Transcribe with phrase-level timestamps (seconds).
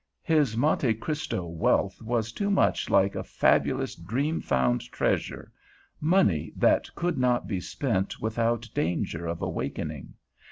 [0.23, 5.51] His Monte Cristo wealth was too much like a fabulous, dream found treasure,
[5.99, 10.15] money that could not be spent without danger of awakening.